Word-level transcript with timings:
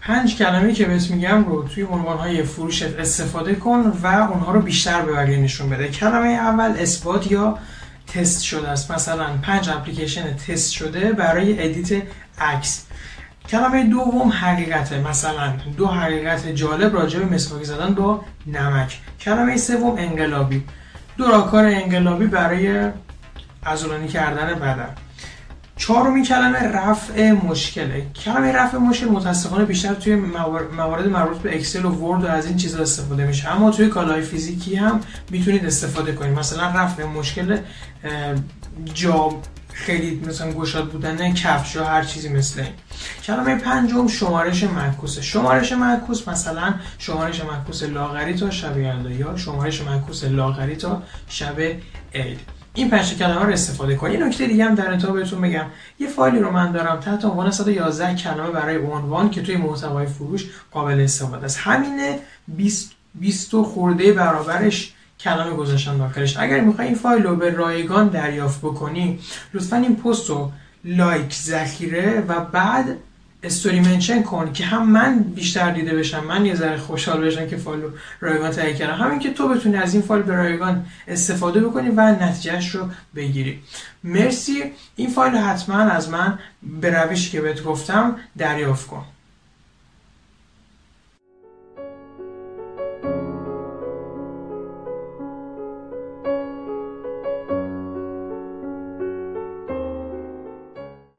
پنج 0.00 0.36
کلمه 0.36 0.72
که 0.72 0.84
بهت 0.84 1.10
میگم 1.10 1.44
رو 1.44 1.68
توی 1.68 1.82
عنوانهای 1.82 2.42
فروشت 2.42 2.98
استفاده 2.98 3.54
کن 3.54 3.92
و 4.02 4.06
اونها 4.06 4.52
رو 4.52 4.60
بیشتر 4.60 5.02
به 5.02 5.12
بقیه 5.12 5.38
نشون 5.38 5.70
بده. 5.70 5.88
کلمه 5.88 6.28
اول 6.28 6.74
اثبات 6.78 7.30
یا 7.30 7.58
تست 8.06 8.42
شده 8.42 8.68
است. 8.68 8.90
مثلا 8.90 9.26
پنج 9.42 9.68
اپلیکیشن 9.68 10.36
تست 10.36 10.72
شده 10.72 11.12
برای 11.12 11.64
edit 11.64 12.02
عکس. 12.38 12.86
کلمه 13.48 13.84
دوم 13.84 14.28
حقیقته 14.28 15.00
مثلا 15.00 15.52
دو 15.76 15.86
حقیقت 15.86 16.48
جالب 16.48 16.94
راجع 16.94 17.18
به 17.18 17.34
مسواک 17.34 17.62
زدن 17.64 17.94
با 17.94 18.24
نمک. 18.46 18.98
کلمه 19.20 19.56
سوم 19.56 19.94
انقلابی. 19.98 20.64
دو 21.16 21.26
راهکار 21.26 21.64
انقلابی 21.64 22.26
برای 22.26 22.90
عضلانی 23.66 24.08
کردن 24.08 24.54
بدن. 24.54 24.94
چهارمین 25.86 26.24
کلمه 26.24 26.58
رفع 26.58 27.32
مشکله 27.32 28.06
کلمه 28.24 28.52
رفع 28.52 28.78
مشکل 28.78 29.06
متاسفانه 29.06 29.64
بیشتر 29.64 29.94
توی 29.94 30.14
موارد 30.76 31.08
مربوط 31.08 31.36
به 31.36 31.56
اکسل 31.56 31.84
و 31.84 31.90
ورد 31.90 32.24
و 32.24 32.26
از 32.26 32.46
این 32.46 32.56
چیزا 32.56 32.82
استفاده 32.82 33.26
میشه. 33.26 33.52
اما 33.52 33.70
توی 33.70 33.88
کالای 33.88 34.22
فیزیکی 34.22 34.76
هم 34.76 35.00
می‌تونید 35.30 35.66
استفاده 35.66 36.12
کنید. 36.12 36.38
مثلا 36.38 36.66
رفع 36.66 37.04
مشکل 37.04 37.58
جا 38.94 39.28
خیلی 39.72 40.22
مثلا 40.26 40.52
گشاد 40.52 40.90
بودن 40.90 41.34
کفش 41.34 41.74
یا 41.74 41.84
هر 41.84 42.04
چیزی 42.04 42.28
مثل 42.28 42.60
این. 42.60 42.72
کلمه 43.24 43.54
پنجم 43.54 44.08
شمارش 44.08 44.64
معکوسه. 44.64 45.22
شمارش 45.22 45.72
معکوس 45.72 46.28
مثلا 46.28 46.74
شمارش 46.98 47.44
معکوس 47.44 47.82
لاغری 47.82 48.34
تا 48.34 48.50
شب 48.50 48.78
یا 48.78 49.36
شمارش 49.36 49.82
معکوس 49.82 50.24
لاغری 50.24 50.76
تا 50.76 51.02
شب 51.28 51.60
عید. 52.14 52.55
این 52.76 52.90
پنج 52.90 53.18
کلمه 53.18 53.44
رو 53.44 53.52
استفاده 53.52 53.96
کنید 53.96 54.20
یه 54.20 54.26
نکته 54.26 54.46
دیگه 54.46 54.64
هم 54.64 54.74
در 54.74 54.90
انتها 54.92 55.12
بهتون 55.12 55.40
بگم. 55.40 55.66
یه 55.98 56.08
فایلی 56.08 56.38
رو 56.38 56.50
من 56.50 56.72
دارم 56.72 57.00
تحت 57.00 57.24
عنوان 57.24 57.50
111 57.50 58.14
کلمه 58.14 58.50
برای 58.50 58.76
عنوان 58.76 59.30
که 59.30 59.42
توی 59.42 59.56
محتوای 59.56 60.06
فروش 60.06 60.46
قابل 60.70 61.00
استفاده 61.00 61.44
است. 61.44 61.58
همینه 61.58 62.18
20 62.48 62.92
20 63.14 63.56
خورده 63.62 64.12
برابرش 64.12 64.92
کلمه 65.20 65.56
گذاشتن 65.56 65.96
داخلش. 65.96 66.36
اگر 66.36 66.60
می‌خوای 66.60 66.86
این 66.86 66.96
فایل 66.96 67.22
رو 67.22 67.36
به 67.36 67.50
رایگان 67.50 68.08
دریافت 68.08 68.60
بکنی 68.60 69.18
لطفا 69.54 69.76
این 69.76 69.96
پست 69.96 70.30
رو 70.30 70.52
لایک 70.84 71.34
ذخیره 71.34 72.24
و 72.28 72.40
بعد 72.40 72.96
استوری 73.46 73.80
منشن 73.80 74.22
کن 74.22 74.52
که 74.52 74.64
هم 74.64 74.90
من 74.90 75.18
بیشتر 75.18 75.70
دیده 75.70 75.94
بشم 75.94 76.24
من 76.24 76.46
یه 76.46 76.54
ذره 76.54 76.76
خوشحال 76.76 77.24
بشم 77.24 77.46
که 77.46 77.56
فایل 77.56 77.82
رایگان 78.20 78.50
تهیه 78.50 78.74
کردم. 78.74 78.94
همین 78.94 79.18
که 79.18 79.32
تو 79.32 79.48
بتونی 79.48 79.76
از 79.76 79.94
این 79.94 80.02
فایل 80.02 80.22
به 80.22 80.36
رایگان 80.36 80.86
استفاده 81.08 81.60
بکنی 81.60 81.88
و 81.88 82.00
نتیجهش 82.00 82.74
رو 82.74 82.88
بگیری. 83.14 83.62
مرسی. 84.04 84.64
این 84.96 85.10
فایل 85.10 85.36
حتما 85.36 85.78
از 85.78 86.08
من 86.08 86.38
به 86.80 86.90
روشی 86.90 87.30
که 87.30 87.40
بهت 87.40 87.62
گفتم 87.62 88.16
دریافت 88.38 88.86
کن. 88.86 89.04